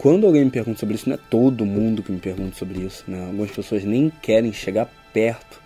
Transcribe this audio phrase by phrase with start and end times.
[0.00, 3.04] quando alguém me pergunta sobre isso, não é todo mundo que me pergunta sobre isso,
[3.06, 3.22] né?
[3.26, 5.60] Algumas pessoas nem querem chegar perto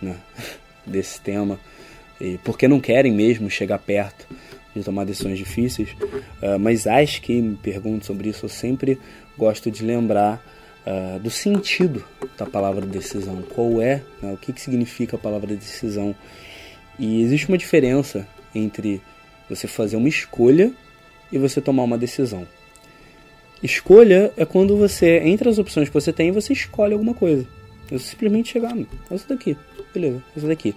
[0.00, 0.16] né,
[0.86, 1.60] desse tema,
[2.18, 4.26] e porque não querem mesmo chegar perto
[4.74, 8.98] de tomar decisões difíceis, uh, mas as que me perguntam sobre isso, eu sempre
[9.36, 10.42] gosto de lembrar
[10.86, 12.02] uh, do sentido
[12.38, 16.16] da palavra decisão, qual é, né, o que, que significa a palavra decisão.
[16.98, 19.02] E existe uma diferença entre
[19.46, 20.72] você fazer uma escolha
[21.30, 22.46] e você tomar uma decisão.
[23.62, 27.46] Escolha é quando você, entre as opções que você tem, você escolhe alguma coisa.
[27.90, 29.56] Eu simplesmente chegar, é isso daqui,
[29.92, 30.74] beleza, é isso daqui.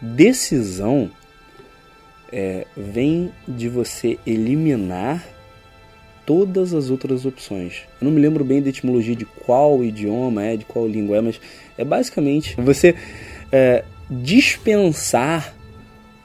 [0.00, 1.10] Decisão
[2.32, 5.24] é, vem de você eliminar
[6.24, 7.82] todas as outras opções.
[8.00, 11.20] Eu não me lembro bem da etimologia de qual idioma é, de qual língua é,
[11.20, 11.40] mas
[11.76, 12.94] é basicamente você
[13.50, 15.54] é, dispensar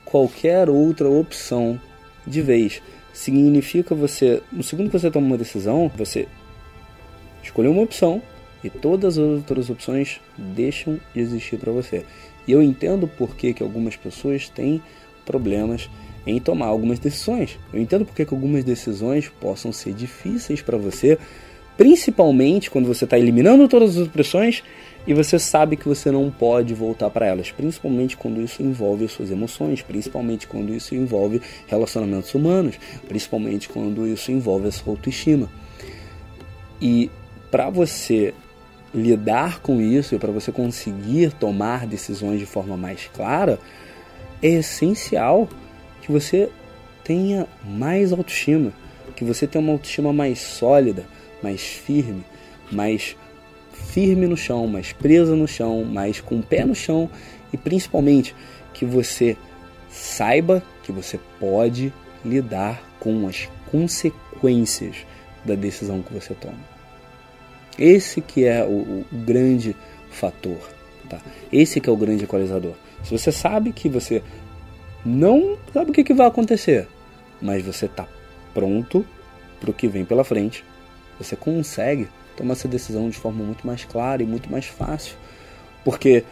[0.03, 1.79] qualquer outra opção
[2.25, 2.81] de vez
[3.13, 6.27] significa você, no segundo que você toma uma decisão, você
[7.43, 8.21] escolheu uma opção
[8.63, 12.05] e todas as outras opções deixam de existir para você.
[12.47, 14.81] E eu entendo por que, que algumas pessoas têm
[15.25, 15.89] problemas
[16.25, 17.59] em tomar algumas decisões.
[17.71, 21.17] Eu entendo por que, que algumas decisões possam ser difíceis para você,
[21.77, 24.63] principalmente quando você está eliminando todas as opções
[25.05, 29.11] e você sabe que você não pode voltar para elas, principalmente quando isso envolve as
[29.11, 35.49] suas emoções, principalmente quando isso envolve relacionamentos humanos, principalmente quando isso envolve a sua autoestima.
[36.81, 37.09] E
[37.51, 38.33] para você
[38.93, 43.59] lidar com isso e para você conseguir tomar decisões de forma mais clara,
[44.41, 45.49] é essencial
[46.01, 46.49] que você
[47.03, 48.71] tenha mais autoestima,
[49.15, 51.05] que você tenha uma autoestima mais sólida,
[51.43, 52.23] mais firme,
[52.71, 53.15] mais
[53.71, 57.09] firme no chão, mais presa no chão, mais com o pé no chão
[57.51, 58.35] e principalmente
[58.73, 59.37] que você
[59.89, 61.93] saiba que você pode
[62.25, 65.05] lidar com as consequências
[65.45, 66.73] da decisão que você toma.
[67.77, 69.75] Esse que é o, o grande
[70.09, 70.69] fator,
[71.09, 71.19] tá?
[71.51, 72.73] Esse que é o grande equalizador.
[73.03, 74.23] Se você sabe que você
[75.05, 76.87] não sabe o que, que vai acontecer,
[77.41, 78.07] mas você está
[78.53, 79.05] pronto
[79.59, 80.63] para o que vem pela frente,
[81.17, 85.15] você consegue tomar essa decisão de forma muito mais clara e muito mais fácil.
[85.83, 86.23] Porque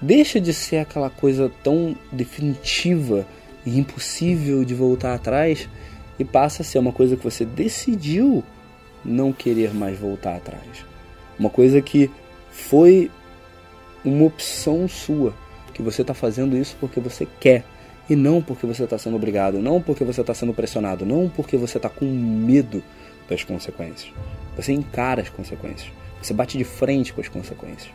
[0.00, 3.26] deixa de ser aquela coisa tão definitiva
[3.64, 5.68] e impossível de voltar atrás
[6.18, 8.44] e passa a ser uma coisa que você decidiu
[9.04, 10.84] não querer mais voltar atrás.
[11.38, 12.10] Uma coisa que
[12.50, 13.10] foi
[14.04, 15.34] uma opção sua,
[15.72, 17.64] que você está fazendo isso porque você quer
[18.08, 21.56] e não porque você está sendo obrigado, não porque você está sendo pressionado, não porque
[21.56, 22.82] você está com medo
[23.30, 24.12] das consequências.
[24.56, 25.90] Você encara as consequências.
[26.20, 27.90] Você bate de frente com as consequências.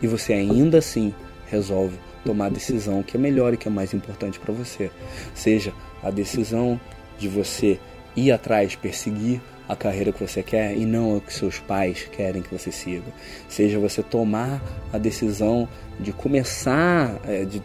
[0.00, 1.12] E você ainda assim
[1.46, 4.90] resolve tomar a decisão que é melhor e que é mais importante para você.
[5.34, 6.80] Seja a decisão
[7.18, 7.78] de você
[8.16, 12.42] ir atrás, perseguir a carreira que você quer e não a que seus pais querem
[12.42, 13.12] que você siga.
[13.48, 14.62] Seja você tomar
[14.92, 15.68] a decisão
[15.98, 17.62] de começar, é, de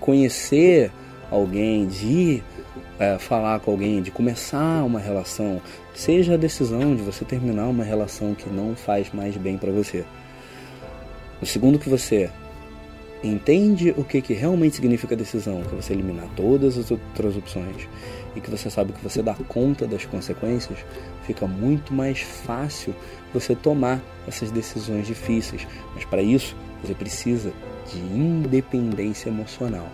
[0.00, 0.90] conhecer
[1.30, 2.42] alguém, de
[2.98, 5.60] é, falar com alguém, de começar uma relação,
[5.94, 10.04] seja a decisão de você terminar uma relação que não faz mais bem para você.
[11.40, 12.30] No segundo que você
[13.22, 17.88] entende o que, que realmente significa decisão, que você eliminar todas as outras opções
[18.34, 20.78] e que você sabe que você dá conta das consequências,
[21.26, 22.94] fica muito mais fácil
[23.32, 25.66] você tomar essas decisões difíceis.
[25.94, 27.52] Mas para isso, você precisa
[27.90, 29.88] de independência emocional.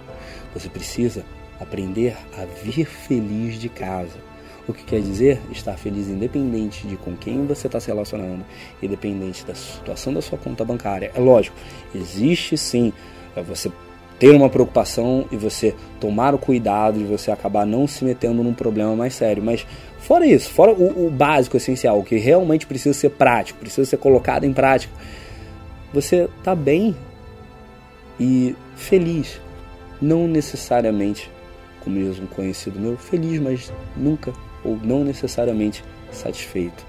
[0.54, 1.24] Você precisa
[1.62, 4.32] aprender a vir feliz de casa.
[4.66, 8.44] O que quer dizer estar feliz independente de com quem você está se relacionando,
[8.80, 11.10] independente da situação da sua conta bancária.
[11.14, 11.56] É lógico,
[11.94, 12.92] existe sim
[13.34, 13.70] é você
[14.18, 18.54] ter uma preocupação e você tomar o cuidado de você acabar não se metendo num
[18.54, 19.42] problema mais sério.
[19.42, 19.66] Mas
[19.98, 23.96] fora isso, fora o, o básico, essencial, o que realmente precisa ser prático, precisa ser
[23.96, 24.94] colocado em prática,
[25.92, 26.94] você está bem
[28.20, 29.40] e feliz.
[30.00, 31.30] Não necessariamente,
[31.82, 34.32] como diz conhecido meu, feliz, mas nunca
[34.64, 36.84] ou não necessariamente satisfeito.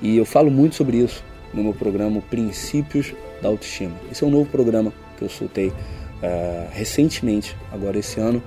[0.00, 3.94] E eu falo muito sobre isso no meu programa Princípios da Autoestima.
[4.10, 5.74] Esse é um novo programa que eu soltei uh,
[6.70, 8.42] recentemente, agora esse ano,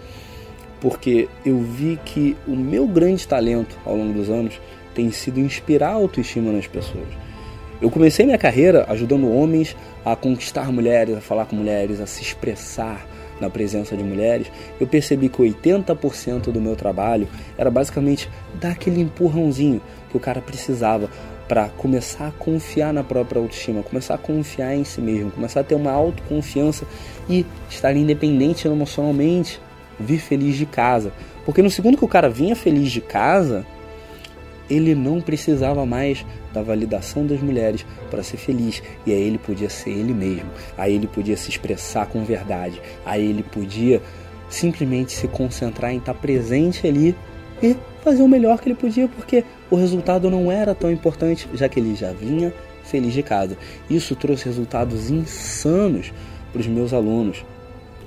[0.79, 4.59] porque eu vi que o meu grande talento ao longo dos anos
[4.93, 7.07] tem sido inspirar a autoestima nas pessoas.
[7.81, 9.75] Eu comecei minha carreira ajudando homens
[10.05, 13.07] a conquistar mulheres, a falar com mulheres, a se expressar
[13.41, 14.47] na presença de mulheres.
[14.79, 17.27] Eu percebi que 80% do meu trabalho
[17.57, 18.29] era basicamente
[18.59, 21.09] dar aquele empurrãozinho que o cara precisava
[21.47, 25.63] para começar a confiar na própria autoestima, começar a confiar em si mesmo, começar a
[25.63, 26.85] ter uma autoconfiança
[27.27, 29.59] e estar independente emocionalmente,
[29.99, 31.11] vir feliz de casa.
[31.43, 33.65] Porque no segundo que o cara vinha feliz de casa,
[34.71, 38.81] ele não precisava mais da validação das mulheres para ser feliz.
[39.05, 40.49] E aí ele podia ser ele mesmo.
[40.77, 42.81] Aí ele podia se expressar com verdade.
[43.05, 44.01] Aí ele podia
[44.49, 47.15] simplesmente se concentrar em estar presente ali
[47.61, 51.69] e fazer o melhor que ele podia, porque o resultado não era tão importante, já
[51.69, 52.53] que ele já vinha
[52.83, 53.57] feliz de casa.
[53.89, 56.11] Isso trouxe resultados insanos
[56.51, 57.45] para os meus alunos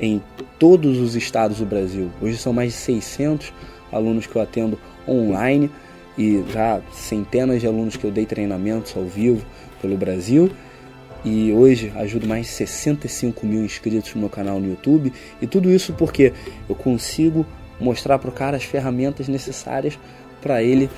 [0.01, 0.21] em
[0.59, 2.11] todos os estados do Brasil.
[2.21, 3.53] Hoje são mais de 600
[3.93, 5.71] alunos que eu atendo online
[6.17, 9.45] e já centenas de alunos que eu dei treinamentos ao vivo
[9.81, 10.51] pelo Brasil.
[11.25, 15.13] E hoje ajudo mais de 65 mil inscritos no meu canal no YouTube.
[15.41, 16.33] E tudo isso porque
[16.69, 17.47] eu consigo
[17.81, 19.99] mostrar para o cara as ferramentas necessárias
[20.41, 20.91] para ele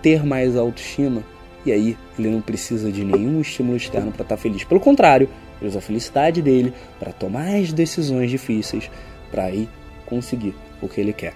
[0.00, 1.22] ter mais autoestima.
[1.66, 4.62] E aí ele não precisa de nenhum estímulo externo para estar tá feliz.
[4.62, 5.28] Pelo contrário,
[5.60, 8.88] ele usa a felicidade dele para tomar as decisões difíceis
[9.30, 9.68] para aí
[10.06, 11.34] conseguir o que ele quer.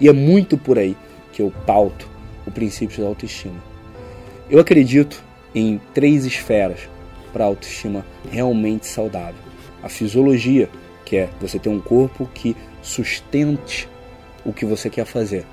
[0.00, 0.96] E é muito por aí
[1.32, 2.17] que eu pauto
[2.48, 3.62] o princípio da autoestima.
[4.50, 5.22] Eu acredito
[5.54, 6.88] em três esferas
[7.32, 9.40] para a autoestima realmente saudável.
[9.82, 10.68] A fisiologia,
[11.04, 13.88] que é você ter um corpo que sustente
[14.44, 15.44] o que você quer fazer.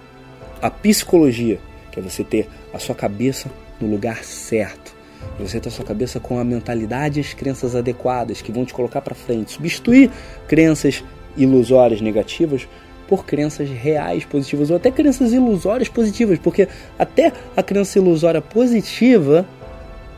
[0.62, 1.60] A psicologia,
[1.92, 4.96] que é você ter a sua cabeça no lugar certo.
[5.40, 8.74] Você ter a sua cabeça com a mentalidade e as crenças adequadas que vão te
[8.74, 9.54] colocar para frente.
[9.54, 10.10] Substituir
[10.48, 11.04] crenças
[11.36, 12.68] ilusórias negativas
[13.07, 16.68] por crenças reais positivas ou até crenças ilusórias positivas, porque
[16.98, 19.46] até a crença ilusória positiva,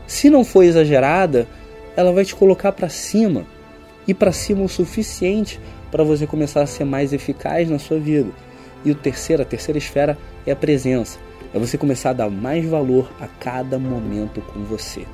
[0.06, 1.46] se não for exagerada,
[1.96, 3.44] ela vai te colocar para cima
[4.06, 8.30] e para cima o suficiente para você começar a ser mais eficaz na sua vida.
[8.84, 11.18] E o terceiro, a terceira esfera é a presença.
[11.52, 15.04] É você começar a dar mais valor a cada momento com você.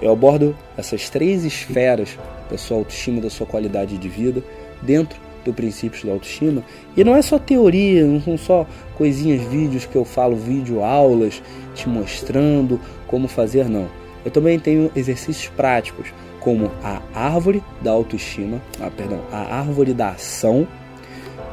[0.00, 2.18] Eu abordo essas três esferas
[2.50, 4.42] da sua autoestima, da sua qualidade de vida,
[4.80, 6.62] dentro do princípio da autoestima.
[6.96, 8.66] E não é só teoria, não são só
[8.96, 11.42] coisinhas, vídeos que eu falo, vídeo aulas,
[11.74, 13.88] te mostrando como fazer, não.
[14.24, 20.10] Eu também tenho exercícios práticos, como a árvore da autoestima, ah, perdão, a árvore da
[20.10, 20.66] ação,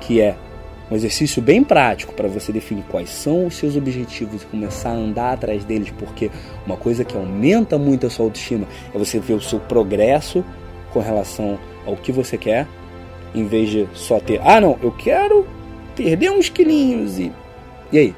[0.02, 0.36] que é
[0.92, 4.94] um exercício bem prático para você definir quais são os seus objetivos e começar a
[4.94, 6.32] andar atrás deles, porque
[6.66, 10.44] uma coisa que aumenta muito a sua autoestima é você ver o seu progresso
[10.92, 12.68] com relação ao que você quer,
[13.34, 15.46] em vez de só ter, ah não, eu quero
[15.96, 17.32] perder uns quilinhos e.
[17.92, 18.16] E aí?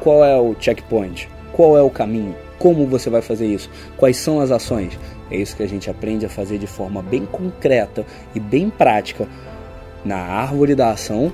[0.00, 1.28] Qual é o checkpoint?
[1.52, 2.34] Qual é o caminho?
[2.58, 3.70] Como você vai fazer isso?
[3.96, 4.98] Quais são as ações?
[5.30, 9.26] É isso que a gente aprende a fazer de forma bem concreta e bem prática
[10.04, 11.32] na árvore da ação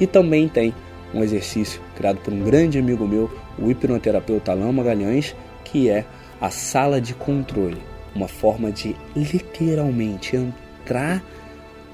[0.00, 0.74] e também tem
[1.12, 6.04] um exercício criado por um grande amigo meu, o hipnoterapeuta Alain Magalhães, que é
[6.40, 7.80] a sala de controle.
[8.14, 11.22] Uma forma de literalmente entrar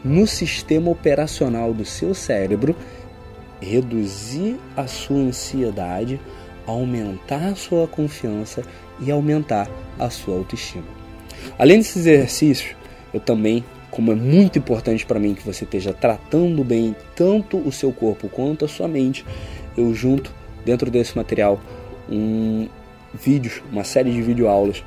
[0.04, 2.75] no sistema operacional do seu cérebro,
[3.61, 6.21] reduzir a sua ansiedade,
[6.66, 8.62] aumentar a sua confiança
[9.00, 10.85] e aumentar a sua autoestima.
[11.59, 12.75] Além desses exercícios,
[13.12, 17.73] eu também como é muito importante para mim que você esteja tratando bem tanto o
[17.73, 19.26] seu corpo quanto a sua mente,
[19.76, 20.33] eu junto
[20.64, 21.61] dentro desse material
[22.09, 22.69] um
[23.12, 24.85] vídeos, uma série de videoaulas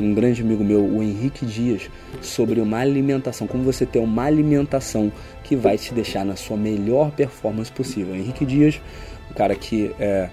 [0.00, 5.12] um grande amigo meu, o Henrique Dias, sobre uma alimentação, como você ter uma alimentação
[5.42, 8.14] que vai te deixar na sua melhor performance possível.
[8.14, 8.80] Henrique Dias,
[9.30, 10.30] o cara que é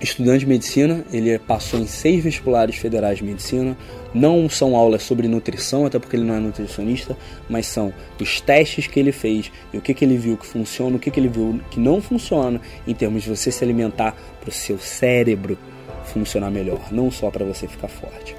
[0.00, 3.76] estudante de medicina, ele passou em seis vestibulares federais de medicina.
[4.12, 7.16] Não são aulas sobre nutrição, até porque ele não é nutricionista,
[7.48, 10.96] mas são os testes que ele fez e o que, que ele viu que funciona,
[10.96, 14.50] o que, que ele viu que não funciona, em termos de você se alimentar para
[14.50, 15.56] o seu cérebro
[16.04, 18.36] funcionar melhor, não só para você ficar forte.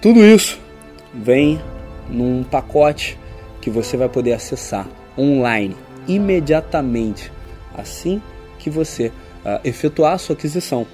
[0.00, 0.60] Tudo isso
[1.14, 1.60] vem
[2.08, 3.18] num pacote
[3.60, 5.76] que você vai poder acessar online
[6.08, 7.30] imediatamente
[7.74, 8.20] assim
[8.58, 9.08] que você
[9.44, 10.86] uh, efetuar a sua aquisição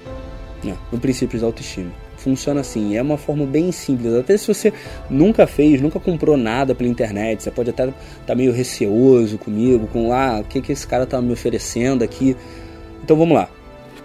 [0.63, 1.91] né, no princípio da autoestima.
[2.17, 4.13] Funciona assim, é uma forma bem simples.
[4.13, 4.73] Até se você
[5.09, 9.87] nunca fez, nunca comprou nada pela internet, você pode até estar tá meio receoso comigo,
[9.87, 12.35] com ah, o que, que esse cara está me oferecendo aqui.
[13.01, 13.49] Então vamos lá,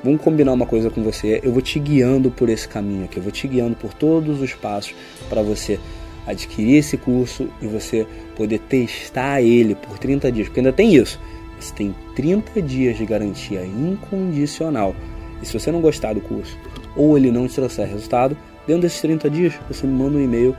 [0.04, 1.40] vamos combinar uma coisa com você.
[1.42, 4.52] Eu vou te guiando por esse caminho aqui, eu vou te guiando por todos os
[4.52, 4.94] passos
[5.28, 5.80] para você
[6.26, 8.06] adquirir esse curso e você
[8.36, 11.18] poder testar ele por 30 dias, porque ainda tem isso.
[11.58, 14.94] Você tem 30 dias de garantia incondicional.
[15.42, 16.56] E se você não gostar do curso
[16.94, 20.54] ou ele não te trouxer resultado, dentro desses 30 dias você me manda um e-mail,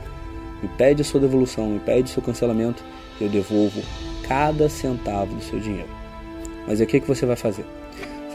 [0.62, 2.82] me pede a sua devolução, me pede o seu cancelamento
[3.20, 3.82] eu devolvo
[4.28, 5.88] cada centavo do seu dinheiro.
[6.66, 7.64] Mas o que, que você vai fazer?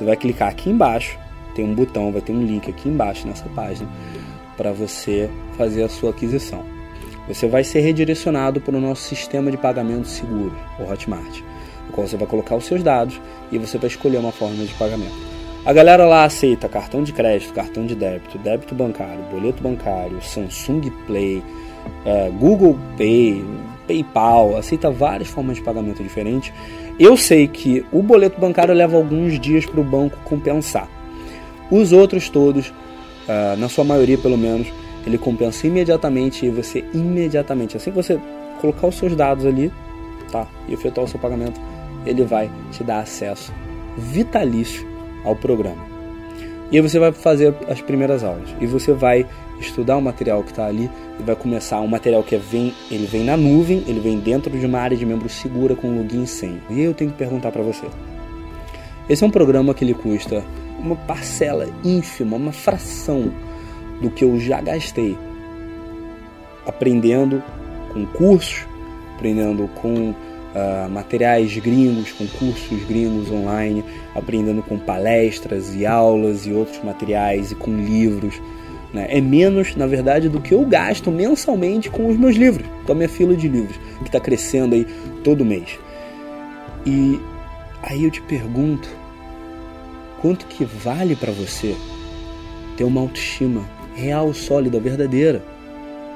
[0.01, 1.15] Você vai clicar aqui embaixo,
[1.53, 3.88] tem um botão, vai ter um link aqui embaixo nessa página
[4.58, 6.63] para você fazer a sua aquisição.
[7.27, 11.41] Você vai ser redirecionado para o nosso sistema de pagamento seguro, o Hotmart
[11.86, 14.74] no qual você vai colocar os seus dados e você vai escolher uma forma de
[14.74, 15.13] pagamento.
[15.63, 20.89] A galera lá aceita cartão de crédito, cartão de débito, débito bancário, boleto bancário, Samsung
[21.05, 21.43] Play,
[22.08, 23.46] é, Google Pay,
[23.91, 26.53] PayPal, aceita várias formas de pagamento diferentes.
[26.98, 30.88] Eu sei que o boleto bancário leva alguns dias para o banco compensar.
[31.69, 32.74] Os outros todos,
[33.27, 34.67] é, na sua maioria pelo menos,
[35.05, 38.19] ele compensa imediatamente e você imediatamente, assim que você
[38.60, 39.71] colocar os seus dados ali,
[40.31, 41.60] tá, e efetuar o seu pagamento,
[42.05, 43.51] ele vai te dar acesso
[43.98, 44.88] vitalício
[45.25, 45.91] ao programa.
[46.71, 49.25] E aí você vai fazer as primeiras aulas e você vai
[49.62, 50.89] estudar o material que está ali
[51.20, 54.58] e vai começar um material que é, vem, ele vem na nuvem, ele vem dentro
[54.58, 56.62] de uma área de membro segura com login e senha.
[56.70, 57.86] E eu tenho que perguntar para você.
[59.10, 60.44] Esse é um programa que ele custa
[60.80, 63.32] uma parcela ínfima, uma fração
[64.01, 65.18] do que eu já gastei
[66.65, 67.44] aprendendo
[67.94, 68.65] com cursos,
[69.15, 73.84] aprendendo com uh, materiais gringos, com cursos gringos online,
[74.15, 78.41] aprendendo com palestras e aulas e outros materiais e com livros.
[78.93, 79.07] Né?
[79.10, 82.95] É menos, na verdade, do que eu gasto mensalmente com os meus livros, com a
[82.95, 84.86] minha fila de livros, que está crescendo aí
[85.24, 85.79] todo mês.
[86.86, 87.19] E
[87.83, 88.89] aí eu te pergunto,
[90.21, 91.75] quanto que vale para você
[92.75, 93.63] ter uma autoestima
[93.95, 95.43] real, sólida, verdadeira?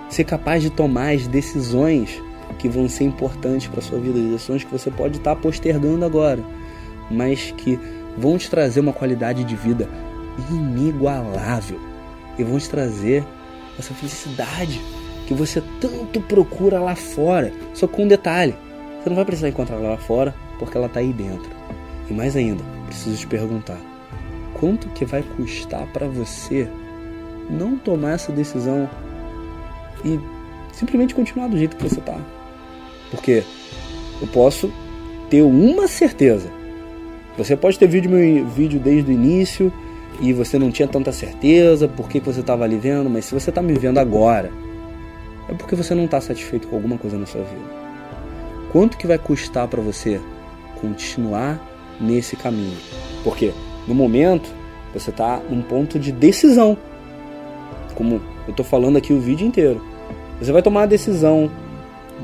[0.09, 2.21] Ser capaz de tomar as decisões
[2.59, 6.43] que vão ser importantes para sua vida, decisões que você pode estar tá postergando agora,
[7.09, 7.79] mas que
[8.17, 9.89] vão te trazer uma qualidade de vida
[10.51, 11.94] inigualável
[12.37, 13.23] e vão te trazer
[13.77, 14.79] essa felicidade
[15.27, 17.51] que você tanto procura lá fora.
[17.73, 18.55] Só com um detalhe:
[19.01, 21.49] você não vai precisar encontrar ela lá fora porque ela está aí dentro.
[22.09, 23.79] E mais ainda, preciso te perguntar:
[24.53, 26.67] quanto que vai custar para você
[27.49, 28.89] não tomar essa decisão
[30.03, 30.19] e
[30.73, 32.17] simplesmente continuar do jeito que você está?
[33.11, 33.43] Porque
[34.21, 34.71] eu posso
[35.29, 36.49] ter uma certeza.
[37.37, 39.73] Você pode ter vídeo meu vídeo desde o início
[40.21, 43.49] e você não tinha tanta certeza por que você estava ali vendo, mas se você
[43.49, 44.51] está me vendo agora,
[45.49, 47.85] é porque você não está satisfeito com alguma coisa na sua vida.
[48.71, 50.19] Quanto que vai custar para você
[50.81, 51.59] continuar
[51.99, 52.77] nesse caminho?
[53.23, 53.53] Porque
[53.87, 54.49] no momento
[54.93, 56.77] você está num ponto de decisão,
[57.95, 59.81] como eu estou falando aqui o vídeo inteiro.
[60.39, 61.49] Você vai tomar a decisão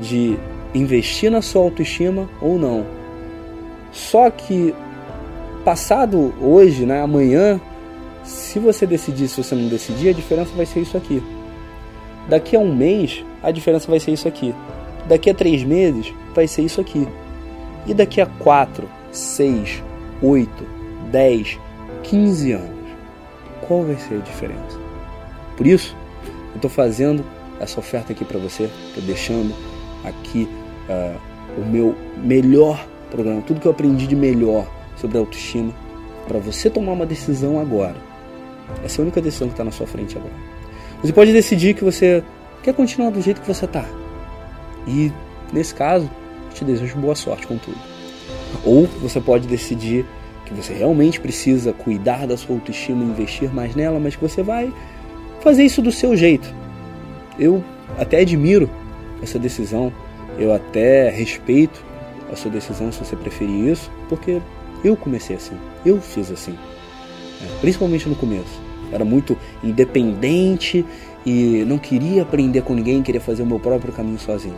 [0.00, 0.38] de
[0.74, 2.84] investir na sua autoestima ou não.
[3.90, 4.74] Só que
[5.64, 7.60] passado hoje, né, amanhã,
[8.24, 11.22] se você decidir, se você não decidir, a diferença vai ser isso aqui.
[12.28, 14.54] Daqui a um mês, a diferença vai ser isso aqui.
[15.08, 17.06] Daqui a três meses, vai ser isso aqui.
[17.86, 19.82] E daqui a quatro, seis,
[20.22, 20.64] oito,
[21.10, 21.58] dez,
[22.02, 22.70] quinze anos,
[23.66, 24.78] qual vai ser a diferença?
[25.56, 25.96] Por isso,
[26.50, 27.24] eu estou fazendo
[27.58, 29.54] essa oferta aqui para você, estou deixando
[30.04, 30.48] aqui
[30.88, 35.72] uh, o meu melhor programa, tudo que eu aprendi de melhor sobre autoestima,
[36.26, 38.11] para você tomar uma decisão agora.
[38.84, 40.32] Essa é a única decisão que está na sua frente agora.
[41.02, 42.22] Você pode decidir que você
[42.62, 43.84] quer continuar do jeito que você está.
[44.86, 45.12] E
[45.52, 46.10] nesse caso,
[46.54, 47.78] te desejo boa sorte com tudo.
[48.64, 50.06] Ou você pode decidir
[50.44, 54.72] que você realmente precisa cuidar da sua autoestima, investir mais nela, mas que você vai
[55.40, 56.62] fazer isso do seu jeito
[57.38, 57.62] eu
[57.98, 58.70] até admiro
[59.22, 59.92] essa decisão,
[60.38, 61.84] eu até respeito
[62.30, 64.40] a sua decisão se você preferir isso, porque
[64.82, 66.56] eu comecei assim, eu fiz assim,
[67.60, 68.60] principalmente no começo.
[68.92, 70.84] Era muito independente
[71.24, 74.56] e não queria aprender com ninguém, queria fazer o meu próprio caminho sozinho.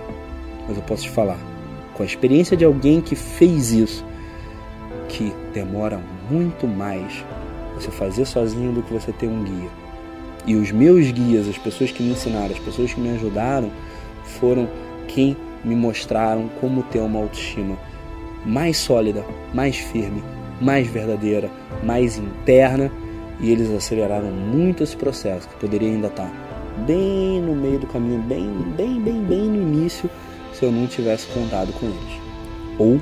[0.66, 1.38] Mas eu posso te falar,
[1.94, 4.04] com a experiência de alguém que fez isso,
[5.08, 6.00] que demora
[6.30, 7.24] muito mais
[7.74, 9.70] você fazer sozinho do que você ter um guia.
[10.46, 13.70] E os meus guias, as pessoas que me ensinaram, as pessoas que me ajudaram,
[14.40, 14.68] foram
[15.06, 17.78] quem me mostraram como ter uma autoestima
[18.44, 19.24] mais sólida,
[19.54, 20.22] mais firme,
[20.61, 21.50] mais verdadeira,
[21.82, 22.90] mais interna.
[23.40, 26.30] E eles aceleraram muito esse processo, que poderia ainda estar
[26.87, 30.08] bem no meio do caminho, bem, bem, bem, bem no início,
[30.52, 32.20] se eu não tivesse contado com eles.
[32.78, 33.00] Ou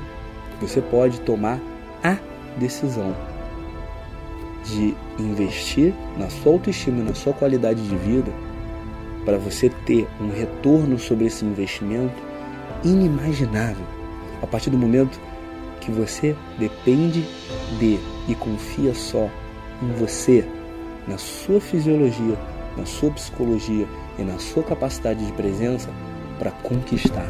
[0.59, 1.59] você pode tomar
[2.03, 2.17] a
[2.57, 3.15] decisão
[4.65, 8.31] de investir na sua autoestima na sua qualidade de vida
[9.25, 12.21] para você ter um retorno sobre esse investimento
[12.83, 13.85] inimaginável
[14.41, 15.19] a partir do momento
[15.83, 17.25] que você depende
[17.77, 19.29] de e confia só
[19.81, 20.47] em você,
[21.07, 22.37] na sua fisiologia,
[22.77, 23.85] na sua psicologia
[24.17, 25.89] e na sua capacidade de presença
[26.39, 27.27] para conquistar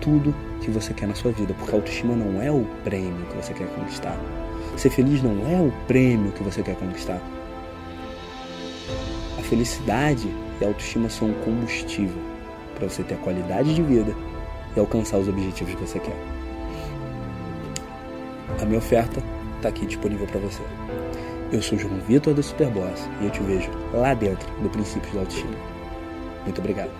[0.00, 3.36] tudo que você quer na sua vida, porque a autoestima não é o prêmio que
[3.36, 4.18] você quer conquistar.
[4.76, 7.20] Ser feliz não é o prêmio que você quer conquistar.
[9.38, 10.28] A felicidade
[10.60, 12.20] e a autoestima são um combustível
[12.74, 14.14] para você ter a qualidade de vida
[14.76, 16.41] e alcançar os objetivos que você quer.
[18.60, 19.22] A minha oferta
[19.56, 20.62] está aqui disponível para você.
[21.52, 25.20] Eu sou João Vitor do Superboss e eu te vejo lá dentro do Princípios da
[25.20, 25.54] Autoestima.
[26.44, 26.90] Muito obrigado.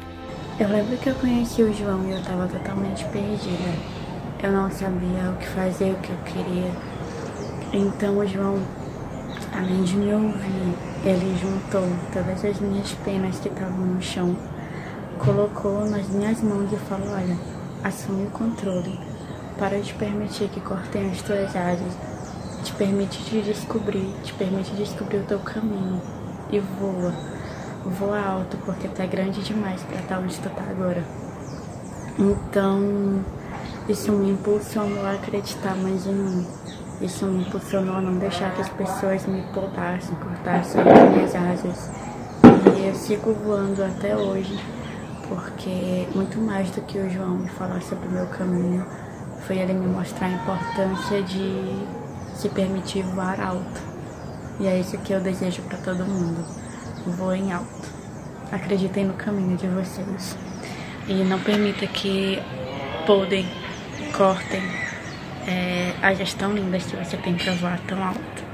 [0.61, 3.73] Eu lembro que eu conheci o João e eu estava totalmente perdida.
[4.43, 6.71] Eu não sabia o que fazer, o que eu queria.
[7.73, 8.59] Então o João,
[9.53, 14.37] além de me ouvir, ele juntou todas as minhas penas que estavam no chão,
[15.19, 17.37] colocou nas minhas mãos e falou: Olha,
[17.83, 19.12] assume o controle.
[19.59, 21.92] Para de permitir que cortem as tuas asas.
[22.64, 26.00] Te permite te descobrir, te permite descobrir o teu caminho.
[26.50, 27.12] E voa.
[27.84, 31.02] Voa alto, porque tu é grande demais para estar onde tu tá agora.
[32.19, 33.25] Então,
[33.88, 36.47] isso me impulsionou a acreditar mais em mim.
[37.00, 41.91] Isso me impulsionou a não deixar que as pessoas me podassem, cortassem as minhas asas.
[42.78, 44.56] E eu sigo voando até hoje,
[45.28, 48.86] porque muito mais do que o João me falar sobre o meu caminho,
[49.47, 51.87] foi ele me mostrar a importância de
[52.35, 53.81] se permitir voar alto.
[54.61, 56.45] E é isso que eu desejo para todo mundo.
[57.17, 57.89] Voem alto.
[58.50, 60.37] Acreditem no caminho de vocês.
[61.09, 62.41] E não permita que
[63.07, 63.47] podem,
[64.17, 64.63] cortem
[65.47, 68.45] é, a gestão linda que você tem para voar tão alto.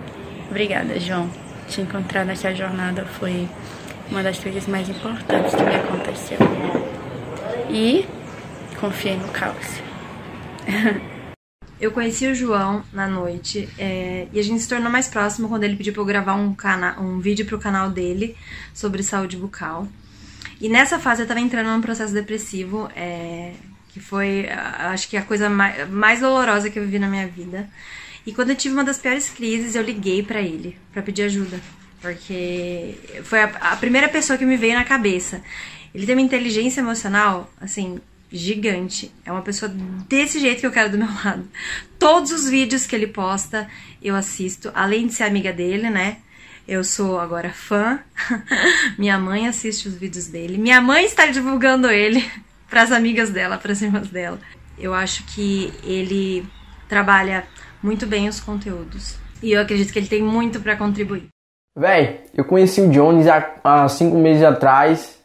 [0.51, 1.29] Obrigada, João.
[1.69, 3.49] Te encontrar nessa jornada foi
[4.11, 6.39] uma das coisas mais importantes que me aconteceu.
[7.69, 8.07] E
[8.81, 9.88] confiei no caos.
[11.81, 15.63] Eu conheci o João na noite é, e a gente se tornou mais próximo quando
[15.63, 18.37] ele pediu para eu gravar um, cana um vídeo para o canal dele
[18.75, 19.87] sobre saúde bucal.
[20.61, 23.53] E nessa fase eu estava entrando num processo depressivo, é,
[23.91, 27.69] que foi, acho que a coisa mais, mais dolorosa que eu vivi na minha vida.
[28.27, 31.61] E quando eu tive uma das piores crises, eu liguei para ele para pedir ajuda,
[32.01, 35.41] porque foi a, a primeira pessoa que me veio na cabeça.
[35.95, 39.13] Ele tem uma inteligência emocional, assim, gigante.
[39.25, 39.73] É uma pessoa
[40.09, 41.49] desse jeito que eu quero do meu lado.
[41.99, 43.69] Todos os vídeos que ele posta,
[44.03, 46.19] eu assisto, além de ser amiga dele, né?
[46.67, 47.99] Eu sou agora fã.
[48.99, 50.59] Minha mãe assiste os vídeos dele.
[50.59, 52.25] Minha mãe está divulgando ele
[52.69, 54.39] para as amigas dela, para as irmãs dela.
[54.79, 56.47] Eu acho que ele
[56.89, 57.45] trabalha
[57.83, 59.17] muito bem os conteúdos.
[59.43, 61.29] E eu acredito que ele tem muito para contribuir.
[61.77, 65.18] Véi, eu conheci o Jones há, há cinco meses atrás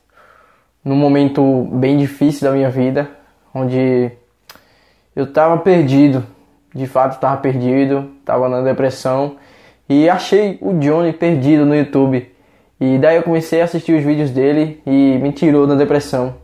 [0.84, 3.10] num momento bem difícil da minha vida,
[3.54, 4.12] onde
[5.16, 6.26] eu estava perdido,
[6.74, 9.38] de fato estava perdido, estava na depressão
[9.88, 12.30] e achei o Johnny perdido no YouTube.
[12.80, 16.36] E daí eu comecei a assistir os vídeos dele e me tirou da depressão.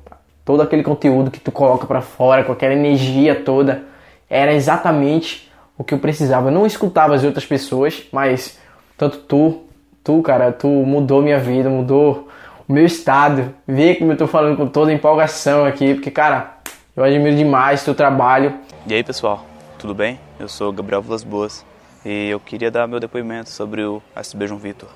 [0.46, 3.84] Todo aquele conteúdo que tu coloca para fora, com aquela energia toda,
[4.30, 6.48] era exatamente o que eu precisava.
[6.48, 8.58] Eu não escutava as outras pessoas, mas
[8.98, 9.64] tanto tu,
[10.04, 12.29] tu, cara, tu mudou minha vida, mudou
[12.70, 16.54] meu estado, ver como eu tô falando com toda empolgação aqui, porque, cara,
[16.96, 18.54] eu admiro demais o teu trabalho.
[18.86, 19.44] E aí, pessoal,
[19.80, 20.20] tudo bem?
[20.40, 21.66] Eu sou Gabriel Vilas Boas
[22.06, 24.88] e eu queria dar meu depoimento sobre o SB João Vitor.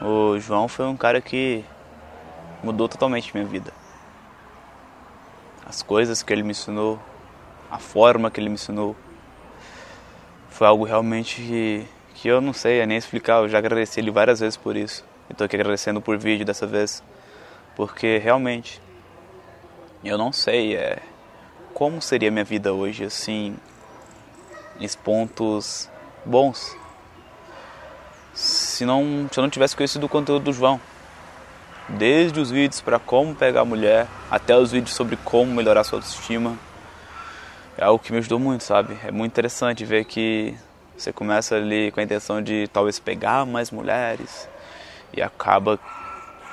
[0.00, 1.64] O João foi um cara que
[2.62, 3.72] mudou totalmente minha vida.
[5.66, 7.00] As coisas que ele me ensinou,
[7.68, 8.94] a forma que ele me ensinou,
[10.48, 13.38] foi algo realmente que, que eu não sei nem explicar.
[13.38, 15.04] Eu já agradeci ele várias vezes por isso.
[15.30, 17.02] Estou aqui agradecendo por vídeo dessa vez.
[17.76, 18.82] porque realmente
[20.04, 20.98] eu não sei é,
[21.72, 23.56] como seria minha vida hoje, assim,
[24.78, 25.88] em pontos
[26.24, 26.76] bons,
[28.34, 30.80] se, não, se eu não tivesse conhecido o conteúdo do João.
[31.88, 35.98] Desde os vídeos para como pegar a mulher, até os vídeos sobre como melhorar sua
[35.98, 36.56] autoestima.
[37.76, 38.96] É algo que me ajudou muito, sabe?
[39.04, 40.56] É muito interessante ver que
[40.96, 44.48] você começa ali com a intenção de talvez pegar mais mulheres
[45.12, 45.78] e acaba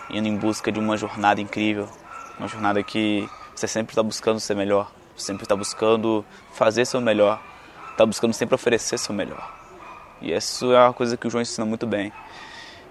[0.09, 1.89] indo em busca de uma jornada incrível.
[2.39, 7.41] Uma jornada que você sempre está buscando ser melhor, sempre está buscando fazer seu melhor,
[7.91, 9.51] está buscando sempre oferecer seu melhor.
[10.21, 12.11] E isso é uma coisa que o João ensina muito bem.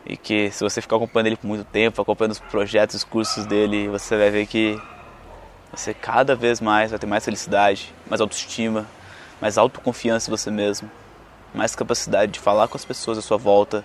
[0.04, 3.44] E que se você ficar acompanhando ele por muito tempo, acompanhando os projetos, os cursos
[3.46, 4.80] dele, você vai ver que
[5.72, 8.86] você cada vez mais vai ter mais felicidade, mais autoestima,
[9.40, 10.90] mais autoconfiança em você mesmo,
[11.52, 13.84] mais capacidade de falar com as pessoas à sua volta,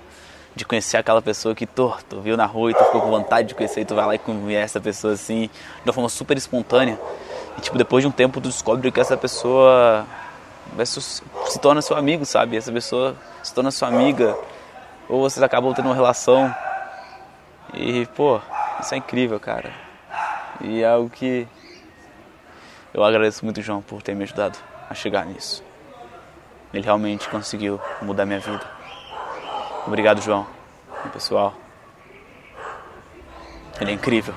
[0.56, 3.50] de conhecer aquela pessoa que tu, tu viu na rua e tu ficou com vontade
[3.50, 5.50] de conhecer e tu vai lá e conhece essa pessoa assim,
[5.84, 7.00] de uma forma super espontânea.
[7.58, 10.06] E tipo, depois de um tempo tu descobre que essa pessoa
[10.86, 12.58] se torna seu amigo, sabe?
[12.58, 14.38] Essa pessoa se torna sua amiga,
[15.08, 16.54] ou vocês acabam tendo uma relação.
[17.74, 18.40] E, pô,
[18.80, 19.72] isso é incrível, cara.
[20.62, 21.48] E é algo que
[22.94, 24.58] eu agradeço muito, João, por ter me ajudado
[24.90, 25.64] a chegar nisso.
[26.74, 28.81] Ele realmente conseguiu mudar minha vida.
[29.88, 30.46] Obrigado, João.
[31.14, 31.54] Pessoal,
[33.80, 34.34] ele é incrível.